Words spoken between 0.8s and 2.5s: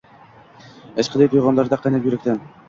Ishqiy tug’yonlarga qaynab, yurakdan